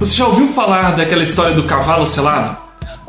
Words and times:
Você 0.00 0.16
já 0.16 0.26
ouviu 0.26 0.48
falar 0.48 0.96
daquela 0.96 1.22
história 1.22 1.54
do 1.54 1.64
cavalo 1.64 2.06
selado? 2.06 2.56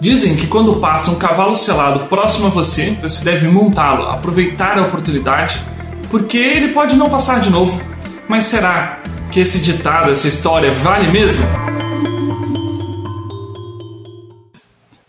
Dizem 0.02 0.36
que 0.36 0.46
quando 0.46 0.76
passa 0.76 1.10
um 1.10 1.16
cavalo 1.16 1.56
selado 1.56 2.08
próximo 2.08 2.48
a 2.48 2.50
você, 2.50 2.98
você 3.02 3.24
deve 3.24 3.48
montá-lo, 3.48 4.08
aproveitar 4.10 4.78
a 4.78 4.88
oportunidade, 4.88 5.62
porque 6.10 6.38
ele 6.38 6.74
pode 6.74 6.98
não 6.98 7.10
passar 7.10 7.40
de 7.40 7.50
novo. 7.50 7.82
Mas 8.28 8.44
será 8.44 9.00
que 9.32 9.40
esse 9.40 9.60
ditado, 9.60 10.12
essa 10.12 10.28
história 10.28 10.74
vale 10.74 11.10
mesmo? 11.10 11.46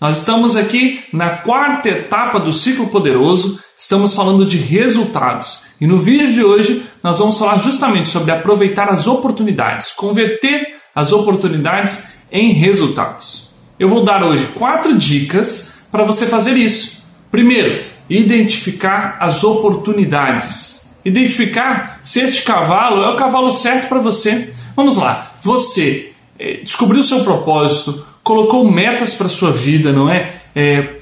Nós 0.01 0.19
estamos 0.19 0.55
aqui 0.55 1.03
na 1.13 1.31
quarta 1.31 1.89
etapa 1.89 2.39
do 2.39 2.53
ciclo 2.53 2.91
poderoso, 2.91 3.61
estamos 3.77 4.15
falando 4.15 4.47
de 4.47 4.57
resultados. 4.57 5.63
E 5.81 5.87
no 5.89 5.99
vídeo 5.99 6.33
de 6.33 6.45
hoje 6.45 6.87
nós 7.03 7.19
vamos 7.19 7.37
falar 7.37 7.59
justamente 7.59 8.09
sobre 8.09 8.31
aproveitar 8.31 8.89
as 8.89 9.09
oportunidades, 9.09 9.91
converter 9.91 10.81
as 10.95 11.13
oportunidades 11.13 12.19
em 12.31 12.53
resultados. 12.53 13.53
Eu 13.79 13.89
vou 13.89 14.05
dar 14.05 14.23
hoje 14.23 14.47
quatro 14.55 14.97
dicas 14.97 15.83
para 15.91 16.05
você 16.05 16.27
fazer 16.27 16.57
isso. 16.57 17.05
Primeiro, 17.31 17.85
identificar 18.09 19.17
as 19.21 19.43
oportunidades. 19.43 20.89
Identificar 21.05 22.01
se 22.03 22.21
este 22.21 22.45
cavalo 22.45 23.03
é 23.03 23.09
o 23.11 23.17
cavalo 23.17 23.51
certo 23.51 23.89
para 23.89 23.99
você. 23.99 24.55
Vamos 24.77 24.97
lá, 24.97 25.33
você 25.43 26.13
eh, 26.39 26.61
descobriu 26.63 27.03
seu 27.03 27.25
propósito, 27.25 28.07
colocou 28.23 28.71
metas 28.71 29.15
para 29.15 29.29
sua 29.29 29.51
vida, 29.51 29.93
não 29.93 30.09
é? 30.09 30.35
é? 30.55 30.97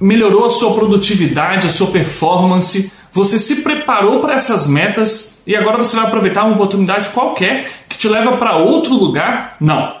Melhorou 0.00 0.46
a 0.46 0.50
sua 0.50 0.74
produtividade, 0.74 1.66
a 1.66 1.70
sua 1.70 1.88
performance. 1.88 2.90
Você 3.12 3.38
se 3.38 3.62
preparou 3.62 4.20
para 4.20 4.34
essas 4.34 4.66
metas 4.66 5.42
e 5.46 5.54
agora 5.54 5.76
você 5.76 5.96
vai 5.96 6.06
aproveitar 6.06 6.44
uma 6.44 6.54
oportunidade 6.54 7.10
qualquer 7.10 7.81
que 7.92 7.98
te 7.98 8.08
leva 8.08 8.36
para 8.36 8.56
outro 8.56 8.94
lugar? 8.94 9.56
Não. 9.60 9.94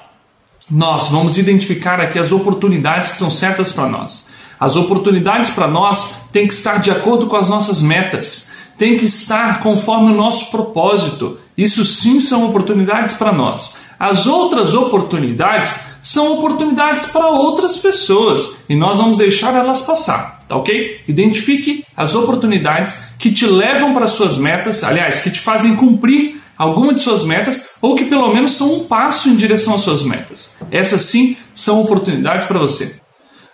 Nós 0.70 1.08
vamos 1.08 1.36
identificar 1.36 2.00
aqui 2.00 2.18
as 2.18 2.32
oportunidades 2.32 3.10
que 3.10 3.18
são 3.18 3.30
certas 3.30 3.72
para 3.72 3.88
nós. 3.88 4.30
As 4.58 4.76
oportunidades 4.76 5.50
para 5.50 5.68
nós 5.68 6.28
têm 6.32 6.46
que 6.46 6.54
estar 6.54 6.80
de 6.80 6.90
acordo 6.90 7.26
com 7.26 7.36
as 7.36 7.48
nossas 7.48 7.82
metas, 7.82 8.50
tem 8.78 8.96
que 8.96 9.04
estar 9.04 9.62
conforme 9.62 10.12
o 10.12 10.16
nosso 10.16 10.50
propósito. 10.50 11.38
Isso 11.58 11.84
sim 11.84 12.18
são 12.18 12.48
oportunidades 12.48 13.14
para 13.14 13.32
nós. 13.32 13.76
As 13.98 14.26
outras 14.26 14.72
oportunidades 14.72 15.80
são 16.02 16.38
oportunidades 16.38 17.06
para 17.06 17.28
outras 17.28 17.76
pessoas 17.76 18.64
e 18.68 18.74
nós 18.74 18.98
vamos 18.98 19.16
deixar 19.16 19.54
elas 19.54 19.82
passar, 19.82 20.42
tá 20.48 20.56
ok? 20.56 21.02
Identifique 21.06 21.84
as 21.96 22.14
oportunidades 22.16 23.14
que 23.18 23.30
te 23.30 23.46
levam 23.46 23.94
para 23.94 24.08
suas 24.08 24.36
metas, 24.36 24.82
aliás, 24.82 25.20
que 25.20 25.30
te 25.30 25.38
fazem 25.38 25.76
cumprir 25.76 26.41
alguma 26.62 26.94
de 26.94 27.00
suas 27.00 27.24
metas 27.24 27.70
ou 27.80 27.96
que 27.96 28.04
pelo 28.04 28.32
menos 28.32 28.52
são 28.52 28.72
um 28.72 28.84
passo 28.84 29.28
em 29.28 29.34
direção 29.34 29.74
às 29.74 29.80
suas 29.80 30.04
metas. 30.04 30.56
Essas 30.70 31.02
sim 31.02 31.36
são 31.52 31.80
oportunidades 31.80 32.46
para 32.46 32.58
você. 32.58 32.96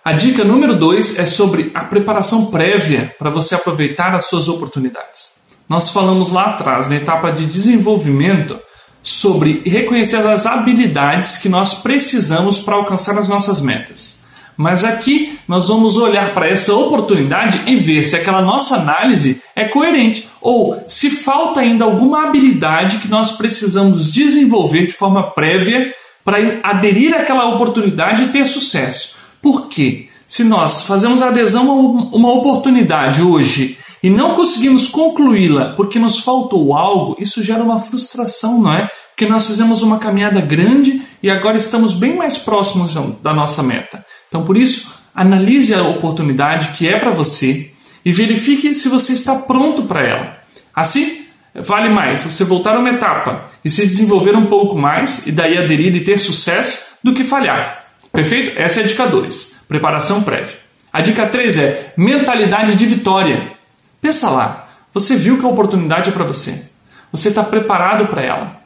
A 0.05 0.13
dica 0.13 0.45
número 0.45 0.79
2 0.79 1.19
é 1.19 1.25
sobre 1.25 1.71
a 1.75 1.85
preparação 1.85 2.47
prévia 2.47 3.15
para 3.19 3.31
você 3.31 3.55
aproveitar 3.55 4.15
as 4.15 4.27
suas 4.27 4.49
oportunidades. 4.49 5.33
Nós 5.69 5.91
falamos 5.91 6.31
lá 6.31 6.47
atrás, 6.47 6.89
na 6.89 6.97
etapa 6.97 7.31
de 7.31 7.47
desenvolvimento, 7.47 8.59
sobre 9.03 9.63
reconhecer 9.65 10.17
as 10.27 10.47
habilidades 10.47 11.39
que 11.39 11.49
nós 11.49 11.75
precisamos 11.75 12.61
para 12.61 12.77
alcançar 12.77 13.19
as 13.19 13.29
nossas 13.29 13.61
metas. 13.61 14.18
Mas 14.59 14.85
aqui 14.85 15.39
nós 15.47 15.69
vamos 15.69 15.97
olhar 15.97 16.35
para 16.35 16.49
essa 16.49 16.75
oportunidade 16.75 17.63
e 17.69 17.77
ver 17.77 18.03
se 18.03 18.17
aquela 18.17 18.43
nossa 18.43 18.75
análise 18.75 19.41
é 19.55 19.67
coerente 19.67 20.29
ou 20.41 20.83
se 20.89 21.11
falta 21.11 21.61
ainda 21.61 21.85
alguma 21.85 22.25
habilidade 22.25 22.99
que 22.99 23.07
nós 23.07 23.31
precisamos 23.31 24.13
desenvolver 24.13 24.87
de 24.87 24.93
forma 24.93 25.31
prévia 25.31 25.95
para 26.25 26.39
aderir 26.65 27.15
àquela 27.15 27.47
oportunidade 27.47 28.25
e 28.25 28.29
ter 28.29 28.47
sucesso. 28.47 29.15
Por 29.41 29.69
quê? 29.69 30.09
Se 30.27 30.43
nós 30.43 30.83
fazemos 30.83 31.23
adesão 31.23 31.71
a 31.71 32.17
uma 32.17 32.33
oportunidade 32.33 33.23
hoje 33.23 33.79
e 34.03 34.11
não 34.11 34.35
conseguimos 34.35 34.89
concluí-la 34.89 35.75
porque 35.77 36.01
nos 36.01 36.19
faltou 36.19 36.77
algo, 36.77 37.15
isso 37.21 37.45
gera 37.45 37.63
uma 37.63 37.79
frustração, 37.79 38.61
não 38.61 38.73
é? 38.73 38.91
Porque 39.11 39.31
nós 39.31 39.47
fizemos 39.47 39.83
uma 39.83 39.99
caminhada 39.99 40.41
grande 40.41 41.01
e 41.23 41.31
agora 41.31 41.57
estamos 41.57 41.95
bem 41.95 42.17
mais 42.17 42.39
próximos 42.39 42.93
da 43.23 43.33
nossa 43.33 43.63
meta. 43.63 43.98
Então, 44.29 44.45
por 44.45 44.57
isso, 44.57 44.95
analise 45.15 45.75
a 45.75 45.83
oportunidade 45.83 46.77
que 46.77 46.89
é 46.89 46.99
para 46.99 47.11
você 47.11 47.73
e 48.05 48.13
verifique 48.13 48.75
se 48.75 48.89
você 48.89 49.15
está 49.15 49.37
pronto 49.37 49.85
para 49.85 50.03
ela. 50.03 50.39
Assim, 50.75 51.27
vale 51.55 51.89
mais 51.89 52.23
você 52.23 52.45
voltar 52.45 52.79
uma 52.79 52.91
etapa 52.91 53.51
e 53.65 53.71
se 53.71 53.87
desenvolver 53.87 54.37
um 54.37 54.47
pouco 54.47 54.79
mais 54.79 55.27
e 55.27 55.33
daí 55.33 55.59
aderir 55.59 55.95
e 55.95 56.05
ter 56.05 56.19
sucesso 56.19 56.81
do 57.03 57.15
que 57.15 57.25
falhar. 57.25 57.87
Perfeito? 58.13 58.59
Essa 58.59 58.81
é 58.81 58.85
a 58.85 58.87
dica 58.87 59.07
2, 59.07 59.65
preparação 59.69 60.23
prévia. 60.23 60.57
A 60.93 61.01
dica 61.01 61.27
3 61.27 61.59
é 61.59 61.93
mentalidade 61.97 62.75
de 62.75 62.87
vitória. 62.87 63.53
Pensa 64.01 64.31
lá, 64.31 64.69
você 64.93 65.17
viu 65.17 65.39
que 65.39 65.45
a 65.45 65.49
oportunidade 65.49 66.11
é 66.11 66.13
para 66.13 66.25
você. 66.25 66.71
Você 67.13 67.29
está 67.29 67.43
preparado 67.43 68.07
para 68.07 68.23
ela. 68.23 68.61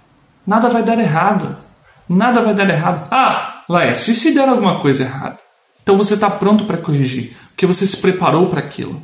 Nada 0.46 0.68
vai 0.68 0.82
dar 0.82 0.98
errado. 0.98 1.56
Nada 2.08 2.40
vai 2.40 2.54
dar 2.54 2.68
errado. 2.68 3.08
Ah, 3.10 3.64
Laércio, 3.68 4.12
e 4.12 4.14
se 4.14 4.32
der 4.32 4.48
alguma 4.48 4.80
coisa 4.80 5.04
errada? 5.04 5.38
Então 5.82 5.96
você 5.96 6.14
está 6.14 6.30
pronto 6.30 6.64
para 6.64 6.78
corrigir, 6.78 7.36
porque 7.48 7.66
você 7.66 7.86
se 7.86 7.96
preparou 7.96 8.48
para 8.48 8.60
aquilo. 8.60 9.02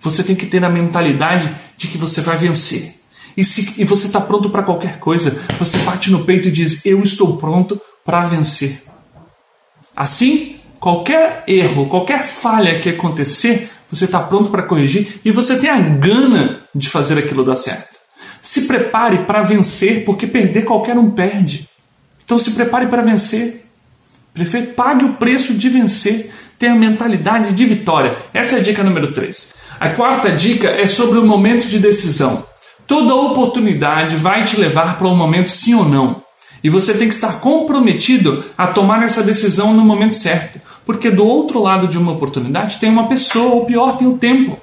Você 0.00 0.22
tem 0.22 0.34
que 0.34 0.46
ter 0.46 0.64
a 0.64 0.70
mentalidade 0.70 1.54
de 1.76 1.88
que 1.88 1.98
você 1.98 2.20
vai 2.20 2.36
vencer. 2.36 3.00
E, 3.36 3.44
se, 3.44 3.80
e 3.80 3.84
você 3.84 4.06
está 4.06 4.20
pronto 4.20 4.50
para 4.50 4.62
qualquer 4.62 4.98
coisa, 4.98 5.40
você 5.58 5.78
bate 5.78 6.10
no 6.10 6.24
peito 6.24 6.48
e 6.48 6.52
diz: 6.52 6.84
Eu 6.86 7.02
estou 7.02 7.36
pronto 7.36 7.80
para 8.04 8.24
vencer. 8.26 8.82
Assim, 9.94 10.56
qualquer 10.78 11.44
erro, 11.46 11.88
qualquer 11.88 12.26
falha 12.26 12.80
que 12.80 12.88
acontecer, 12.88 13.70
você 13.90 14.06
está 14.06 14.20
pronto 14.20 14.50
para 14.50 14.62
corrigir 14.62 15.20
e 15.24 15.30
você 15.30 15.58
tem 15.58 15.68
a 15.68 15.78
gana 15.78 16.62
de 16.74 16.88
fazer 16.88 17.18
aquilo 17.18 17.44
dar 17.44 17.56
certo. 17.56 17.98
Se 18.40 18.62
prepare 18.62 19.24
para 19.24 19.42
vencer, 19.42 20.04
porque 20.04 20.26
perder 20.26 20.64
qualquer 20.64 20.96
um 20.96 21.10
perde. 21.10 21.68
Então 22.24 22.38
se 22.38 22.52
prepare 22.52 22.86
para 22.86 23.02
vencer. 23.02 23.59
Prefeito, 24.32 24.74
pague 24.74 25.04
o 25.04 25.14
preço 25.14 25.54
de 25.54 25.68
vencer. 25.68 26.32
Tenha 26.58 26.72
a 26.72 26.76
mentalidade 26.76 27.52
de 27.52 27.64
vitória. 27.64 28.18
Essa 28.34 28.56
é 28.56 28.60
a 28.60 28.62
dica 28.62 28.84
número 28.84 29.12
3. 29.12 29.54
A 29.78 29.90
quarta 29.90 30.30
dica 30.30 30.68
é 30.68 30.86
sobre 30.86 31.18
o 31.18 31.26
momento 31.26 31.66
de 31.66 31.78
decisão. 31.78 32.44
Toda 32.86 33.14
oportunidade 33.14 34.16
vai 34.16 34.44
te 34.44 34.58
levar 34.58 34.98
para 34.98 35.08
um 35.08 35.16
momento 35.16 35.50
sim 35.50 35.74
ou 35.74 35.84
não. 35.84 36.22
E 36.62 36.68
você 36.68 36.92
tem 36.92 37.08
que 37.08 37.14
estar 37.14 37.40
comprometido 37.40 38.44
a 38.58 38.66
tomar 38.66 39.02
essa 39.02 39.22
decisão 39.22 39.72
no 39.72 39.82
momento 39.82 40.14
certo. 40.14 40.60
Porque 40.84 41.10
do 41.10 41.24
outro 41.24 41.60
lado 41.62 41.88
de 41.88 41.96
uma 41.96 42.12
oportunidade 42.12 42.78
tem 42.78 42.90
uma 42.90 43.08
pessoa, 43.08 43.54
ou 43.54 43.64
pior, 43.64 43.96
tem 43.96 44.06
o 44.06 44.18
tempo. 44.18 44.58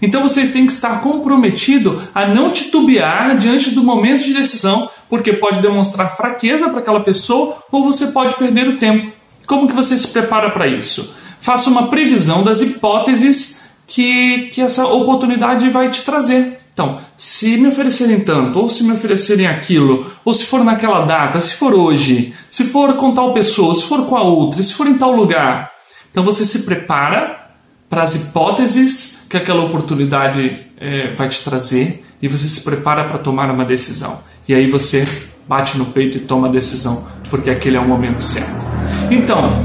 Então 0.00 0.22
você 0.22 0.46
tem 0.46 0.66
que 0.66 0.72
estar 0.72 1.00
comprometido 1.00 2.00
a 2.14 2.26
não 2.26 2.50
titubear 2.50 3.36
diante 3.36 3.70
do 3.70 3.82
momento 3.82 4.24
de 4.24 4.32
decisão, 4.32 4.90
porque 5.08 5.32
pode 5.32 5.60
demonstrar 5.60 6.16
fraqueza 6.16 6.70
para 6.70 6.80
aquela 6.80 7.00
pessoa 7.00 7.58
ou 7.70 7.84
você 7.84 8.08
pode 8.08 8.34
perder 8.36 8.68
o 8.68 8.78
tempo. 8.78 9.12
Como 9.46 9.66
que 9.66 9.74
você 9.74 9.96
se 9.96 10.08
prepara 10.08 10.50
para 10.50 10.68
isso? 10.68 11.14
Faça 11.40 11.68
uma 11.68 11.88
previsão 11.88 12.42
das 12.42 12.60
hipóteses 12.60 13.60
que, 13.86 14.50
que 14.52 14.60
essa 14.60 14.86
oportunidade 14.86 15.68
vai 15.68 15.90
te 15.90 16.04
trazer. 16.04 16.58
Então, 16.72 16.98
se 17.16 17.56
me 17.56 17.68
oferecerem 17.68 18.20
tanto, 18.20 18.58
ou 18.58 18.68
se 18.70 18.84
me 18.84 18.92
oferecerem 18.92 19.46
aquilo, 19.46 20.10
ou 20.24 20.32
se 20.32 20.44
for 20.44 20.64
naquela 20.64 21.04
data, 21.04 21.40
se 21.40 21.56
for 21.56 21.74
hoje, 21.74 22.32
se 22.48 22.64
for 22.64 22.94
com 22.96 23.12
tal 23.12 23.34
pessoa, 23.34 23.74
se 23.74 23.84
for 23.84 24.06
com 24.06 24.16
a 24.16 24.22
outra, 24.22 24.62
se 24.62 24.72
for 24.72 24.86
em 24.86 24.96
tal 24.96 25.12
lugar, 25.12 25.72
então 26.10 26.24
você 26.24 26.46
se 26.46 26.60
prepara 26.60 27.50
para 27.88 28.02
as 28.02 28.14
hipóteses 28.14 29.19
que 29.30 29.36
aquela 29.36 29.62
oportunidade 29.62 30.66
é, 30.76 31.14
vai 31.14 31.28
te 31.28 31.44
trazer 31.44 32.04
e 32.20 32.26
você 32.26 32.48
se 32.48 32.62
prepara 32.62 33.04
para 33.04 33.18
tomar 33.18 33.48
uma 33.48 33.64
decisão. 33.64 34.20
E 34.48 34.52
aí 34.52 34.68
você 34.68 35.06
bate 35.46 35.78
no 35.78 35.86
peito 35.86 36.18
e 36.18 36.20
toma 36.20 36.48
a 36.48 36.50
decisão, 36.50 37.06
porque 37.30 37.48
aquele 37.48 37.76
é 37.76 37.80
o 37.80 37.86
momento 37.86 38.20
certo. 38.22 38.66
Então, 39.08 39.64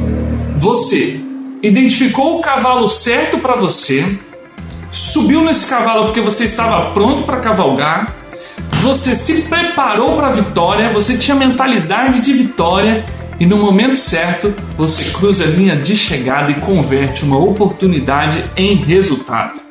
você 0.55 1.19
identificou 1.63 2.37
o 2.37 2.41
cavalo 2.41 2.87
certo 2.87 3.39
para 3.39 3.55
você, 3.55 4.05
subiu 4.91 5.43
nesse 5.43 5.67
cavalo 5.67 6.05
porque 6.05 6.21
você 6.21 6.43
estava 6.43 6.91
pronto 6.91 7.23
para 7.23 7.39
cavalgar, 7.39 8.15
você 8.83 9.15
se 9.15 9.49
preparou 9.49 10.15
para 10.15 10.27
a 10.27 10.31
vitória, 10.31 10.93
você 10.93 11.17
tinha 11.17 11.35
mentalidade 11.35 12.21
de 12.21 12.33
vitória 12.33 13.03
e 13.39 13.45
no 13.45 13.57
momento 13.57 13.95
certo 13.95 14.53
você 14.77 15.11
cruza 15.11 15.43
a 15.43 15.47
linha 15.47 15.75
de 15.75 15.95
chegada 15.95 16.51
e 16.51 16.59
converte 16.59 17.23
uma 17.23 17.37
oportunidade 17.37 18.43
em 18.55 18.75
resultado. 18.75 19.65